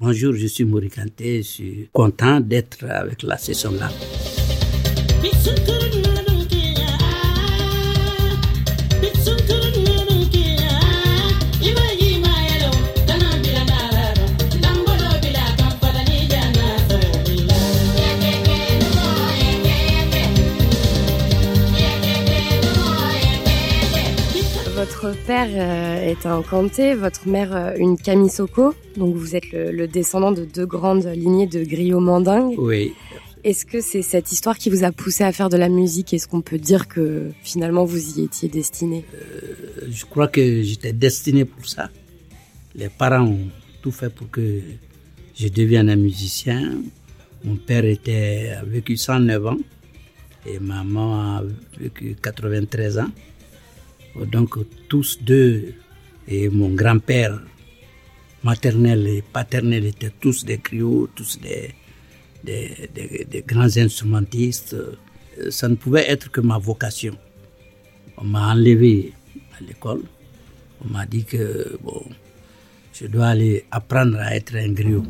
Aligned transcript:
Bonjour, 0.00 0.32
je 0.32 0.46
suis 0.46 0.64
Kanté, 0.90 1.38
je 1.38 1.48
suis 1.48 1.88
content 1.92 2.38
d'être 2.38 2.84
avec 2.84 3.24
la 3.24 3.36
session 3.36 3.72
là. 3.72 3.90
Votre 24.88 25.14
père 25.26 25.48
euh, 25.52 26.10
est 26.10 26.24
un 26.24 26.40
Kanté, 26.42 26.94
votre 26.94 27.28
mère 27.28 27.54
euh, 27.54 27.74
une 27.76 27.98
Kamisoko, 27.98 28.74
donc 28.96 29.14
vous 29.14 29.36
êtes 29.36 29.52
le, 29.52 29.86
descendant 29.86 30.32
de 30.32 30.46
deux 30.46 30.64
grandes 30.64 31.04
lignées 31.14 31.46
de 31.46 31.62
griots 31.62 32.00
mandingues. 32.00 32.54
Oui. 32.56 32.94
Est-ce 33.44 33.66
que 33.66 33.82
c'est 33.82 34.00
cette 34.00 34.32
histoire 34.32 34.56
qui 34.56 34.70
vous 34.70 34.84
a 34.84 34.90
poussé 34.90 35.24
à 35.24 35.30
faire 35.30 35.50
de 35.50 35.58
la 35.58 35.68
musique? 35.68 36.14
Est-ce 36.14 36.26
qu'on 36.26 36.40
peut 36.40 36.58
dire 36.58 36.88
que 36.88 37.28
finalement 37.42 37.84
vous 37.84 38.18
y 38.18 38.24
étiez 38.24 38.48
destiné 38.48 39.04
euh, 39.14 39.86
Je 39.90 40.06
crois 40.06 40.26
que 40.26 40.62
j'étais 40.62 40.94
destiné 40.94 41.44
pour 41.44 41.68
ça. 41.68 41.90
Les 42.74 42.88
parents 42.88 43.26
ont 43.26 43.48
tout 43.82 43.92
fait 43.92 44.12
pour 44.12 44.30
que 44.30 44.60
je 45.36 45.48
devienne 45.48 45.90
un 45.90 45.96
musicien. 45.96 46.80
Mon 47.44 47.56
père 47.56 47.84
était, 47.84 48.54
a 48.58 48.64
vécu 48.64 48.96
109 48.96 49.46
ans 49.46 49.58
et 50.46 50.58
maman 50.58 51.36
a 51.36 51.42
vécu 51.78 52.16
93 52.20 52.98
ans. 53.00 53.10
Donc 54.16 54.56
tous 54.88 55.18
deux, 55.22 55.74
et 56.26 56.48
mon 56.48 56.70
grand-père 56.70 57.40
maternel 58.42 59.06
et 59.06 59.22
paternel 59.22 59.86
étaient 59.86 60.12
tous 60.20 60.44
des 60.44 60.58
griots, 60.58 61.08
tous 61.14 61.38
des, 61.40 61.74
grands 63.46 63.76
instrumentistes. 63.76 64.76
Ça 65.50 65.68
ne 65.68 65.76
pouvait 65.76 66.08
être 66.10 66.30
que 66.30 66.40
ma 66.40 66.58
vocation. 66.58 67.16
On 68.16 68.24
m'a 68.24 68.52
enlevé 68.52 69.12
à 69.58 69.62
l'école. 69.64 70.02
On 70.84 70.88
m'a 70.92 71.06
dit 71.06 71.24
que 71.24 71.78
bon, 71.82 72.02
je 72.92 73.06
dois 73.06 73.28
aller 73.28 73.64
apprendre 73.70 74.18
à 74.18 74.34
être 74.34 74.56
un 74.56 74.72
griot. 74.72 75.04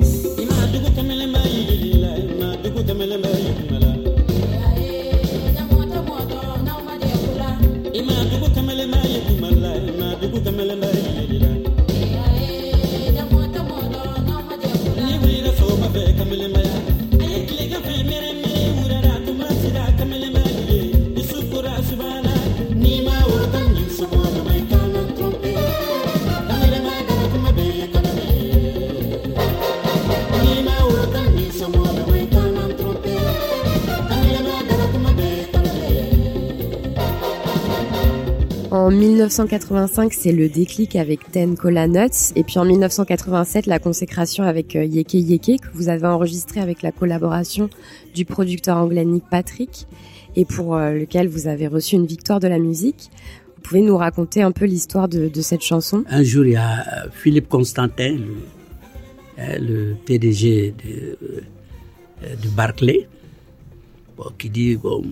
En 38.88 38.90
1985, 38.90 40.14
c'est 40.14 40.32
le 40.32 40.48
déclic 40.48 40.96
avec 40.96 41.30
Ten 41.30 41.58
Cola 41.58 41.86
Nuts. 41.86 42.32
Et 42.36 42.42
puis 42.42 42.58
en 42.58 42.64
1987, 42.64 43.66
la 43.66 43.78
consécration 43.78 44.44
avec 44.44 44.76
euh, 44.76 44.82
Yeke 44.82 45.12
Yeke, 45.12 45.60
que 45.60 45.68
vous 45.74 45.90
avez 45.90 46.06
enregistré 46.06 46.60
avec 46.60 46.80
la 46.80 46.90
collaboration 46.90 47.68
du 48.14 48.24
producteur 48.24 48.78
anglais 48.78 49.04
Nick 49.04 49.24
Patrick, 49.30 49.86
et 50.36 50.46
pour 50.46 50.74
euh, 50.74 50.92
lequel 50.92 51.28
vous 51.28 51.48
avez 51.48 51.66
reçu 51.66 51.96
une 51.96 52.06
victoire 52.06 52.40
de 52.40 52.48
la 52.48 52.58
musique. 52.58 53.10
Vous 53.56 53.62
pouvez 53.62 53.82
nous 53.82 53.98
raconter 53.98 54.40
un 54.40 54.52
peu 54.52 54.64
l'histoire 54.64 55.06
de, 55.06 55.30
cette 55.42 55.60
chanson? 55.60 56.02
Un 56.08 56.22
jour, 56.22 56.46
il 56.46 56.52
y 56.52 56.56
a 56.56 56.78
euh, 56.80 57.08
Philippe 57.12 57.50
Constantin, 57.50 58.16
le, 59.36 59.96
PDG 60.06 60.72
de, 60.82 61.18
de 62.22 62.48
Barclay, 62.56 63.06
qui 64.38 64.50
dit, 64.50 64.76
bon, 64.76 65.02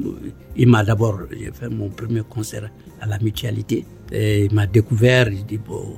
il 0.56 0.68
m'a 0.68 0.84
d'abord, 0.84 1.20
j'ai 1.30 1.50
fait 1.52 1.68
mon 1.68 1.88
premier 1.88 2.22
concert 2.28 2.70
à 3.00 3.06
la 3.06 3.18
mutualité. 3.18 3.84
Et 4.12 4.44
il 4.44 4.54
m'a 4.54 4.66
découvert, 4.66 5.28
il 5.28 5.44
dit, 5.44 5.58
bon, 5.58 5.96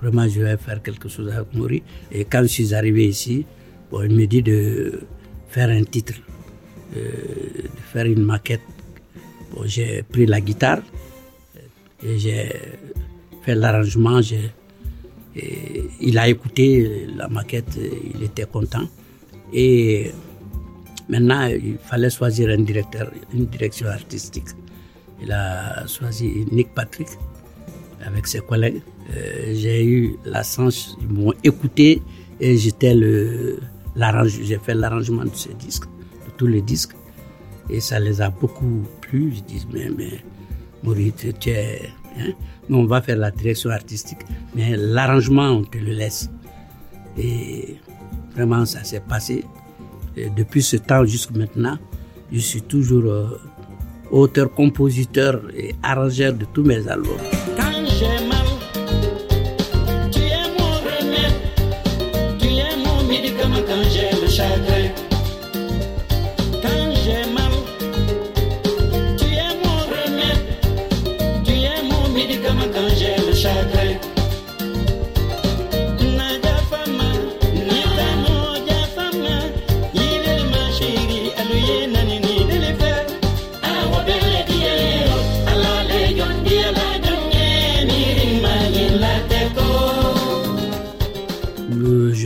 vraiment, 0.00 0.28
je 0.28 0.40
vais 0.40 0.56
faire 0.56 0.82
quelque 0.82 1.08
chose 1.08 1.28
avec 1.30 1.52
Maurice. 1.54 1.82
Et 2.10 2.24
quand 2.24 2.42
je 2.42 2.48
suis 2.48 2.74
arrivé 2.74 3.06
ici, 3.06 3.44
bon, 3.90 4.02
il 4.02 4.14
me 4.16 4.26
dit 4.26 4.42
de 4.42 5.00
faire 5.48 5.70
un 5.70 5.84
titre, 5.84 6.14
euh, 6.96 7.00
de 7.62 7.80
faire 7.92 8.06
une 8.06 8.22
maquette. 8.22 8.60
Bon, 9.52 9.62
j'ai 9.64 10.02
pris 10.02 10.26
la 10.26 10.40
guitare 10.40 10.82
et 12.02 12.18
j'ai 12.18 12.48
fait 13.42 13.54
l'arrangement. 13.54 14.20
il 16.00 16.18
a 16.18 16.28
écouté 16.28 17.06
la 17.16 17.28
maquette, 17.28 17.78
il 18.14 18.22
était 18.22 18.46
content. 18.46 18.88
Et 19.52 20.12
maintenant, 21.10 21.46
il 21.46 21.76
fallait 21.78 22.10
choisir 22.10 22.48
une 22.50 22.64
direction 22.64 23.88
artistique. 23.88 24.48
Il 25.22 25.30
a 25.32 25.86
choisi 25.86 26.46
Nick 26.50 26.72
Patrick 26.74 27.08
avec 28.06 28.26
ses 28.26 28.40
collègues. 28.40 28.80
Euh, 29.10 29.54
j'ai 29.54 29.84
eu 29.84 30.16
la 30.24 30.42
chance, 30.42 30.96
ils 31.00 31.08
m'ont 31.08 31.34
écouté 31.44 32.00
et 32.38 32.56
j'étais 32.56 32.94
le, 32.94 33.58
j'ai 34.26 34.58
fait 34.58 34.74
l'arrangement 34.74 35.24
de 35.24 35.34
ces 35.34 35.52
disques, 35.54 35.86
de 36.26 36.30
tous 36.36 36.46
les 36.46 36.62
disques. 36.62 36.94
Et 37.68 37.80
ça 37.80 38.00
les 38.00 38.20
a 38.20 38.30
beaucoup 38.30 38.82
plu. 39.00 39.32
Ils 39.34 39.44
disent, 39.44 39.66
mais, 39.72 39.90
mais 39.96 40.24
Maurice, 40.82 41.26
tu 41.38 41.50
es, 41.50 41.90
hein? 42.18 42.32
Nous, 42.68 42.78
on 42.78 42.86
va 42.86 43.02
faire 43.02 43.16
la 43.16 43.30
direction 43.30 43.70
artistique, 43.70 44.20
mais 44.54 44.76
l'arrangement, 44.76 45.50
on 45.50 45.64
te 45.64 45.78
le 45.78 45.92
laisse. 45.92 46.30
Et 47.18 47.76
vraiment, 48.34 48.64
ça 48.64 48.84
s'est 48.84 49.00
passé. 49.00 49.44
Depuis 50.36 50.62
ce 50.62 50.76
temps 50.76 51.04
jusqu'à 51.04 51.38
maintenant, 51.38 51.78
je 52.32 52.38
suis 52.38 52.62
toujours 52.62 53.04
euh, 53.06 53.26
auteur, 54.10 54.52
compositeur 54.52 55.42
et 55.56 55.74
arrangeur 55.82 56.32
de 56.32 56.44
tous 56.44 56.64
mes 56.64 56.86
albums. 56.88 57.18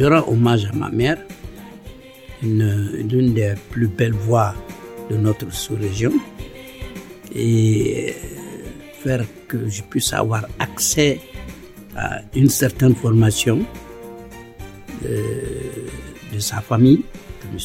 Je 0.04 0.08
rends 0.10 0.28
hommage 0.28 0.66
à 0.66 0.72
ma 0.74 0.90
mère, 0.90 1.16
une, 2.42 3.32
des 3.32 3.54
plus 3.70 3.86
belles 3.86 4.12
voix 4.12 4.54
de 5.08 5.16
notre 5.16 5.50
sous-région, 5.50 6.12
et 7.34 8.14
faire 9.02 9.24
que 9.48 9.66
je 9.66 9.82
puisse 9.82 10.12
avoir 10.12 10.44
accès 10.58 11.20
à 11.96 12.20
une 12.34 12.50
certaine 12.50 12.94
formation 12.94 13.64
de, 15.02 16.38
sa 16.38 16.60
famille, 16.60 17.02
de 17.54 17.58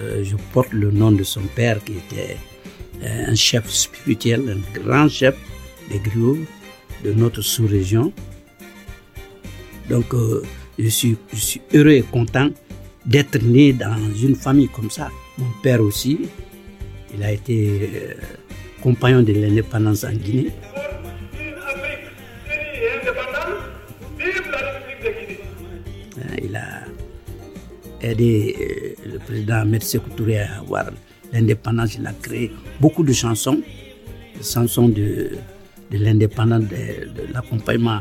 euh, 0.00 0.22
je 0.22 0.36
porte 0.52 0.72
le 0.72 0.92
nom 0.92 1.10
de 1.10 1.24
son 1.24 1.42
père 1.56 1.82
qui 1.82 1.94
était 1.94 2.36
un 3.04 3.34
chef 3.34 3.68
spirituel, 3.68 4.56
un 4.56 4.80
grand 4.80 5.08
chef 5.08 5.34
des 5.90 5.98
griots 5.98 6.38
de 7.02 7.12
notre 7.12 7.42
sous-région. 7.42 8.12
Donc, 9.90 10.14
euh, 10.14 10.42
je 10.78 10.88
suis, 10.88 11.16
heureux 11.74 11.90
et 11.92 12.02
content 12.02 12.48
d'être 13.04 13.42
né 13.42 13.72
dans 13.72 13.96
une 14.20 14.36
famille 14.36 14.68
comme 14.68 14.90
ça. 14.90 15.10
Mon 15.38 15.50
père 15.62 15.80
aussi, 15.80 16.20
il 17.14 17.22
a 17.22 17.32
été 17.32 17.90
euh, 17.94 18.14
compagnon 18.82 19.22
de 19.22 19.32
l'indépendance 19.32 20.04
en 20.04 20.12
Guinée. 20.12 20.50
Euh, 26.18 26.36
il 26.42 26.56
a 26.56 26.84
aidé 28.00 28.56
euh, 28.60 29.10
le 29.12 29.18
président 29.18 29.56
Ahmed 29.56 29.82
Touré 30.16 30.40
à 30.40 30.58
avoir 30.60 30.86
l'indépendance. 31.32 31.96
Il 31.96 32.06
a 32.06 32.12
créé 32.12 32.52
beaucoup 32.80 33.02
de 33.02 33.12
chansons, 33.12 33.60
des 34.36 34.44
chansons 34.44 34.88
de, 34.88 35.30
l'indépendance, 35.90 36.64
de, 36.64 37.10
de 37.26 37.32
l'accompagnement 37.32 38.00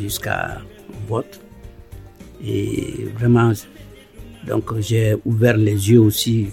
jusqu'à 0.00 0.60
vote. 1.08 1.40
Et 2.44 3.06
vraiment, 3.18 3.52
donc 4.46 4.78
j'ai 4.80 5.16
ouvert 5.24 5.56
les 5.56 5.90
yeux 5.90 6.00
aussi. 6.00 6.48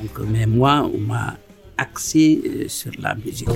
Donc, 0.00 0.26
mais 0.30 0.46
moi, 0.46 0.88
on 0.92 0.98
m'a 0.98 1.36
axé 1.76 2.40
euh, 2.44 2.68
sur 2.68 2.92
la 2.98 3.14
musique. 3.14 3.48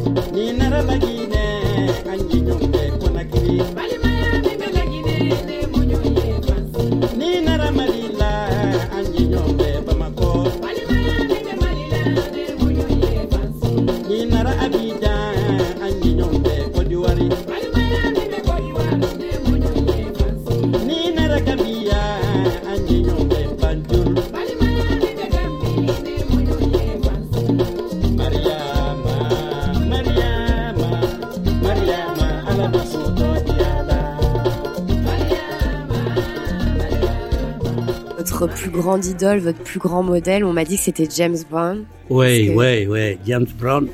Grande 38.82 39.06
idole, 39.06 39.38
votre 39.38 39.60
plus 39.60 39.78
grand 39.78 40.02
modèle, 40.02 40.44
on 40.44 40.52
m'a 40.52 40.64
dit 40.64 40.76
que 40.76 40.82
c'était 40.82 41.08
James 41.16 41.38
Brown. 41.48 41.84
Oui, 42.10 42.52
oui, 42.54 42.86
oui, 42.88 43.18
James 43.24 43.46
Brown. 43.58 43.86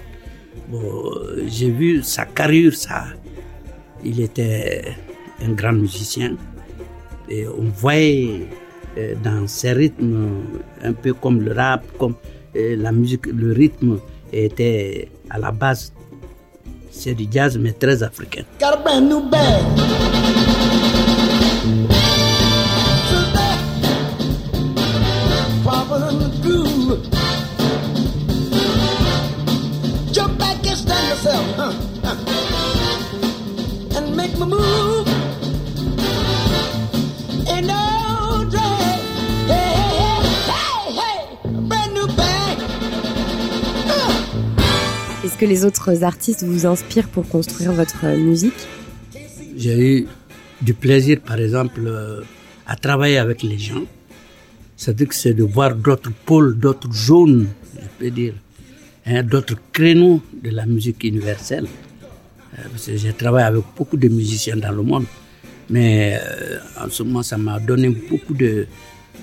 Bon, 0.68 0.80
j'ai 1.46 1.70
vu 1.70 2.02
sa 2.02 2.24
carrure, 2.24 2.74
ça. 2.74 3.04
Il 4.02 4.20
était 4.20 4.84
un 5.44 5.52
grand 5.52 5.72
musicien. 5.72 6.36
Et 7.28 7.46
on 7.46 7.68
voyait 7.76 8.46
euh, 8.96 9.14
dans 9.22 9.46
ses 9.46 9.72
rythmes, 9.72 10.42
un 10.82 10.94
peu 10.94 11.12
comme 11.12 11.42
le 11.42 11.52
rap, 11.52 11.84
comme 11.98 12.14
euh, 12.56 12.74
la 12.76 12.90
musique, 12.90 13.26
le 13.26 13.52
rythme 13.52 13.98
était 14.32 15.10
à 15.28 15.38
la 15.38 15.52
base, 15.52 15.92
c'est 16.90 17.14
du 17.14 17.26
jazz, 17.30 17.58
mais 17.58 17.72
très 17.72 18.02
africain. 18.02 18.44
Que 45.38 45.46
les 45.46 45.64
autres 45.64 46.04
artistes 46.04 46.42
vous 46.44 46.66
inspirent 46.66 47.08
pour 47.08 47.28
construire 47.28 47.72
votre 47.72 48.04
musique 48.16 48.60
J'ai 49.56 49.78
eu 49.90 50.06
du 50.60 50.74
plaisir, 50.74 51.20
par 51.20 51.38
exemple, 51.38 51.80
euh, 51.86 52.22
à 52.66 52.74
travailler 52.76 53.18
avec 53.18 53.42
les 53.42 53.58
gens. 53.58 53.84
C'est-à-dire 54.76 55.08
que 55.08 55.14
c'est 55.14 55.34
de 55.34 55.44
voir 55.44 55.74
d'autres 55.74 56.12
pôles, 56.26 56.58
d'autres 56.58 56.92
zones, 56.92 57.46
je 57.74 57.88
peux 57.98 58.10
dire, 58.10 58.34
hein, 59.06 59.22
d'autres 59.22 59.56
créneaux 59.72 60.20
de 60.44 60.50
la 60.50 60.66
musique 60.66 61.02
universelle. 61.04 61.66
Euh, 61.66 62.62
parce 62.70 62.86
que 62.86 62.96
j'ai 62.96 63.12
travaillé 63.12 63.46
avec 63.46 63.64
beaucoup 63.76 63.96
de 63.96 64.08
musiciens 64.08 64.56
dans 64.56 64.72
le 64.72 64.82
monde. 64.82 65.06
Mais 65.70 66.18
euh, 66.20 66.58
en 66.84 66.88
ce 66.90 67.02
moment, 67.02 67.22
ça 67.22 67.36
m'a 67.36 67.60
donné 67.60 67.88
beaucoup 67.90 68.34
de, 68.34 68.66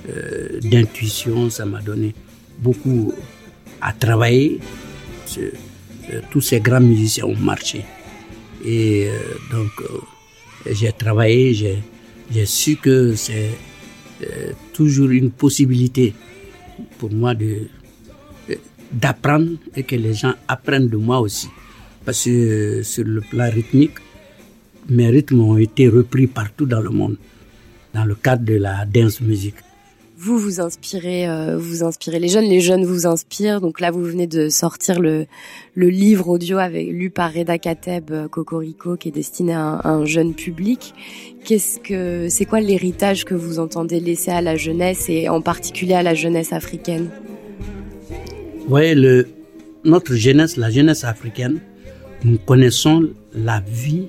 euh, 0.09 0.59
d'intuition, 0.62 1.50
ça 1.50 1.65
m'a 1.65 1.81
donné 1.81 2.13
beaucoup 2.59 3.13
à 3.81 3.91
travailler. 3.94 4.59
Euh, 5.38 5.51
tous 6.31 6.42
ces 6.42 6.60
grands 6.60 6.81
musiciens 6.81 7.25
ont 7.25 7.36
marché. 7.36 7.84
Et 8.66 9.07
euh, 9.07 9.19
donc, 9.52 9.72
euh, 9.81 10.72
j'ai 10.72 10.92
travaillé, 10.92 11.54
j'ai, 11.54 12.46
su 12.46 12.78
que 12.78 13.16
c'est 13.16 13.52
euh, 14.24 14.52
toujours 14.74 15.10
une 15.10 15.30
possibilité 15.30 16.13
pour 16.98 17.12
moi 17.12 17.36
de, 17.36 17.68
d'apprendre 18.92 19.52
et 19.75 19.84
que 19.84 19.96
les 19.96 20.16
gens 20.16 20.34
apprennent 20.48 20.90
de 20.90 20.98
moi 20.98 21.19
aussi. 21.19 21.48
Parce 22.04 22.25
que 22.25 22.81
sur 22.84 23.04
le 23.06 23.22
plan 23.22 23.50
rythmique, 23.51 23.98
mes 24.90 25.10
rythmes 25.10 25.42
ont 25.42 25.58
été 25.58 25.88
repris 25.88 26.25
partout 26.28 26.66
dans 26.66 26.81
le 26.81 26.90
monde, 26.90 27.18
dans 27.94 28.06
le 28.06 28.16
cadre 28.16 28.46
de 28.46 28.56
la 28.56 28.86
dance 28.86 29.22
music. 29.22 29.56
Vous 30.17 30.38
vous 30.38 30.62
inspirez, 30.62 31.27
euh, 31.27 31.57
vous 31.57 31.83
inspirez 31.83 32.19
les 32.19 32.29
jeunes, 32.29 32.45
les 32.45 32.62
jeunes 32.62 32.85
vous 32.85 33.06
inspirent. 33.06 33.59
Donc 33.59 33.81
là, 33.81 33.91
vous 33.91 34.01
venez 34.01 34.27
de 34.27 34.47
sortir 34.47 35.01
le, 35.01 35.27
livre 35.75 36.29
audio 36.29 36.57
avec, 36.57 36.88
lu 36.88 37.09
par 37.09 37.33
Reda 37.33 37.57
Kateb 37.57 38.12
euh, 38.12 38.27
Cocorico, 38.29 38.95
qui 38.95 39.09
est 39.09 39.12
destiné 39.12 39.53
à 39.53 39.81
un, 39.83 40.06
jeune 40.06 40.33
public. 40.33 40.94
Qu'est-ce 41.44 41.79
que, 41.79 42.29
c'est 42.29 42.45
quoi 42.45 42.62
l'héritage 42.62 43.25
que 43.25 43.35
vous 43.35 43.59
entendez 43.59 44.00
laisser 44.00 44.31
à 44.31 44.41
la 44.41 44.56
jeunesse 44.56 45.09
et 45.09 45.27
en 45.27 45.41
particulier 45.41 45.95
à 45.95 46.03
la 46.03 46.13
jeunesse 46.13 46.53
africaine? 46.53 47.09
Voyez, 48.69 48.95
le, 48.95 49.27
notre 49.83 50.15
jeunesse, 50.15 50.56
la 50.56 50.69
jeunesse 50.69 51.03
africaine, 51.03 51.59
nous 52.23 52.38
connaissons 52.38 53.09
la 53.33 53.62
vie 53.67 54.07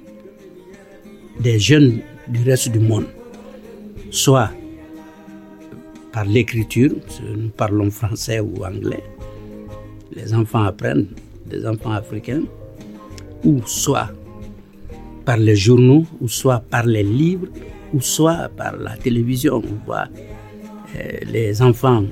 des 1.40 1.58
jeunes 1.58 1.98
du 2.28 2.44
reste 2.48 2.68
du 2.68 2.78
monde. 2.78 3.06
Soit 4.12 4.50
par 6.16 6.24
l'écriture, 6.24 6.92
nous 7.36 7.50
parlons 7.50 7.90
français 7.90 8.40
ou 8.40 8.64
anglais, 8.64 9.04
les 10.14 10.32
enfants 10.32 10.62
apprennent, 10.62 11.08
les 11.50 11.66
enfants 11.66 11.90
africains, 11.90 12.44
ou 13.44 13.60
soit 13.66 14.08
par 15.26 15.36
les 15.36 15.56
journaux, 15.56 16.06
ou 16.22 16.26
soit 16.26 16.60
par 16.60 16.86
les 16.86 17.02
livres, 17.02 17.48
ou 17.92 18.00
soit 18.00 18.48
par 18.56 18.78
la 18.78 18.96
télévision. 18.96 19.56
On 19.56 19.84
voit 19.84 20.06
euh, 20.96 21.18
les 21.26 21.60
enfants 21.60 22.04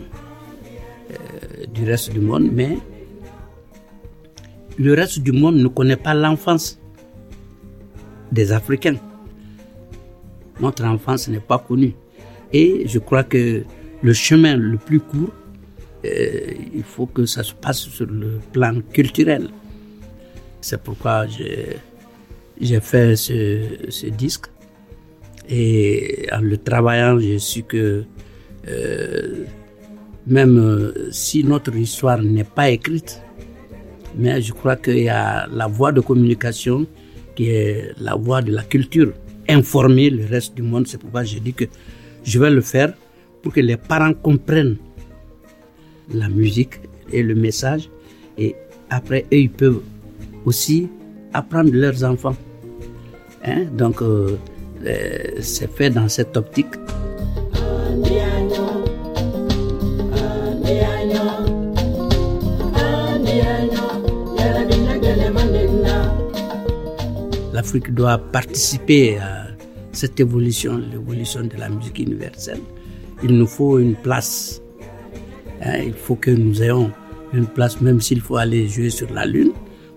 euh, 1.11 1.65
du 1.73 1.87
reste 1.87 2.12
du 2.12 2.21
monde, 2.21 2.51
mais 2.53 2.77
le 4.77 4.93
reste 4.93 5.21
du 5.21 5.33
monde 5.33 5.56
ne 5.56 5.69
connaît 5.69 5.97
pas 5.97 6.12
l'enfance 6.12 6.79
des 8.31 8.53
Africains. 8.53 8.97
Notre 10.61 10.85
enfance 10.85 11.27
n'est 11.27 11.41
pas 11.41 11.59
connue. 11.59 11.95
Et 12.53 12.87
je 12.87 12.99
crois 12.99 13.25
que 13.25 13.65
le 14.05 14.12
chemin 14.12 14.55
le 14.56 14.77
plus 14.77 15.01
court, 15.01 15.32
euh, 16.05 16.53
il 16.75 16.82
faut 16.82 17.06
que 17.06 17.25
ça 17.25 17.43
se 17.43 17.55
passe 17.55 17.81
sur 17.89 18.06
le 18.06 18.39
plan 18.53 18.75
culturel. 18.93 19.49
C'est 20.61 20.82
pourquoi 20.82 21.27
j'ai, 21.27 22.81
fait 22.81 23.17
ce, 23.17 24.06
disque. 24.11 24.46
Et 25.49 26.27
en 26.32 26.41
le 26.41 26.58
travaillant, 26.58 27.19
j'ai 27.19 27.39
su 27.39 27.63
que 27.63 28.05
euh, 28.69 29.44
même 30.27 30.93
si 31.11 31.43
notre 31.43 31.75
histoire 31.75 32.23
n'est 32.23 32.44
pas 32.58 32.69
écrite, 32.70 33.23
mais 34.17 34.41
je 34.43 34.53
crois 34.53 34.77
qu'il 34.77 34.99
y 34.99 35.08
a 35.08 35.46
la 35.46 35.67
voie 35.67 35.93
de 35.93 36.01
communication 36.01 36.87
qui 37.34 37.49
est 37.49 37.93
la 37.99 38.15
voie 38.15 38.43
de 38.43 38.53
la 38.53 38.65
culture. 38.65 39.13
Informer 39.49 40.11
le 40.11 40.27
reste 40.27 40.55
du 40.55 40.63
monde, 40.63 40.87
c'est 40.87 40.99
pourquoi 40.99 41.25
j'ai 41.25 41.41
dit 41.41 41.55
que 41.55 41.65
je 42.23 42.39
vais 42.39 42.51
le 42.51 42.61
faire 42.61 42.93
pour 43.44 43.53
que 43.53 43.60
les 43.60 43.77
parents 43.77 44.15
comprennent 44.15 44.79
la 46.13 46.31
musique 46.31 46.81
et 47.13 47.22
le 47.22 47.34
message. 47.34 47.91
Et 48.39 48.56
après, 48.89 49.27
eux, 49.32 49.36
ils 49.36 49.51
peuvent 49.51 49.82
aussi 50.46 50.89
apprendre 51.34 51.70
leurs 51.72 52.03
enfants. 52.05 52.36
Hein? 53.44 53.67
Donc, 53.77 54.01
euh, 54.01 54.39
euh, 54.86 55.41
c'est 55.41 55.70
fait 55.70 55.91
dans 55.91 56.08
cette 56.08 56.34
optique. 56.39 56.74
L'Afrique 67.53 67.94
doit 67.94 68.19
participer 68.19 69.19
à 69.19 69.46
cette 69.93 70.19
évolution, 70.19 70.79
l'évolution 70.79 71.43
de 71.43 71.56
la 71.56 71.69
musique 71.69 71.98
universelle. 71.98 72.60
Il 73.25 73.39
nous 73.39 73.47
faut 73.47 73.79
une 73.79 73.97
place. 73.97 74.61
Hein, 75.63 75.79
il 75.87 75.95
faut 75.95 76.15
que 76.15 76.31
nous 76.31 76.63
ayons 76.63 76.91
une 77.33 77.47
place, 77.47 77.81
même 77.81 77.99
s'il 78.03 78.21
faut 78.21 78.37
aller 78.37 78.69
jouer 78.69 78.91
sur 78.91 79.11
la 79.15 79.25
Lune. 79.25 79.53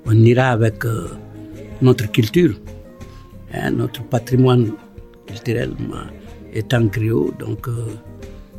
On 0.06 0.14
ira 0.14 0.48
avec 0.52 0.86
euh, 0.86 1.10
notre 1.82 2.10
culture, 2.10 2.58
hein, 3.54 3.72
notre 3.72 4.02
patrimoine 4.04 4.72
culturel 5.26 5.74
étant 6.54 6.86
griot. 6.86 7.34
Donc, 7.38 7.68
euh, 7.68 7.88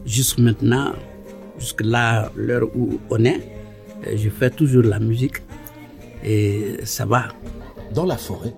jusque 0.05 0.39
maintenant, 0.39 0.93
jusque 1.59 1.81
là, 1.81 2.31
l'heure 2.37 2.69
où 2.77 3.01
on 3.09 3.25
est, 3.25 3.41
euh, 4.07 4.19
je 4.19 4.29
fais 4.29 4.51
toujours 4.51 4.83
la 4.83 4.99
musique 4.99 5.39
et 6.23 6.77
ça 6.85 7.07
va. 7.07 7.29
Dans 7.95 8.05
la 8.05 8.19
forêt, 8.19 8.53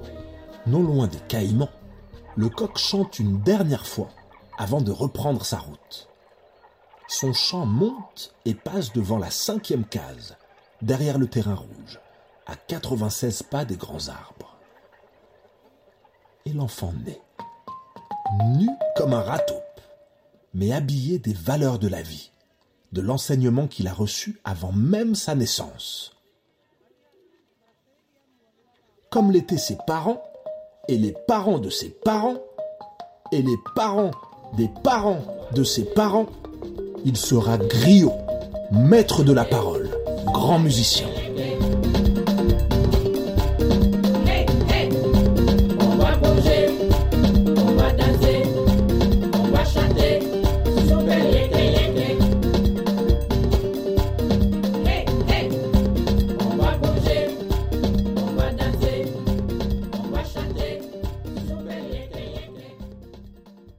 non 0.67 0.83
loin 0.83 1.07
des 1.07 1.23
Caïmans, 1.29 1.71
le 2.37 2.49
coq 2.49 2.76
chante 2.79 3.21
une 3.21 3.40
dernière 3.43 3.87
fois 3.87 4.11
avant 4.61 4.83
de 4.83 4.93
reprendre 4.93 5.43
sa 5.47 5.57
route. 5.57 6.07
Son 7.09 7.33
chant 7.33 7.64
monte 7.64 8.35
et 8.45 8.52
passe 8.52 8.93
devant 8.93 9.17
la 9.17 9.31
cinquième 9.31 9.87
case, 9.87 10.37
derrière 10.83 11.17
le 11.17 11.29
terrain 11.29 11.55
rouge, 11.55 11.99
à 12.47 12.57
96 12.57 13.45
pas 13.45 13.64
des 13.64 13.79
grands 13.79 14.09
arbres. 14.09 14.59
Et 16.45 16.52
l'enfant 16.52 16.93
naît, 17.07 17.23
nu 18.59 18.69
comme 18.97 19.14
un 19.14 19.23
râteau, 19.23 19.62
mais 20.52 20.73
habillé 20.73 21.19
des 21.19 21.33
valeurs 21.33 21.79
de 21.79 21.88
la 21.88 22.02
vie, 22.02 22.31
de 22.93 23.00
l'enseignement 23.00 23.67
qu'il 23.67 23.88
a 23.88 23.95
reçu 23.95 24.43
avant 24.45 24.73
même 24.73 25.14
sa 25.14 25.35
naissance. 25.35 26.19
Comme 29.09 29.33
l'étaient 29.33 29.57
ses 29.57 29.79
parents, 29.87 30.23
et 30.87 30.99
les 30.99 31.12
parents 31.26 31.61
de 31.61 31.71
ses 31.71 31.88
parents, 31.88 32.37
et 33.33 33.40
les 33.40 33.57
parents 33.75 34.11
des 34.57 34.71
parents 34.83 35.23
de 35.54 35.64
ses 35.64 35.85
parents, 35.85 36.26
il 37.04 37.16
sera 37.16 37.59
griot, 37.59 38.12
maître 38.73 39.23
de 39.23 39.33
la 39.33 39.45
parole, 39.45 39.90
grand 40.26 40.59
musicien. 40.59 41.09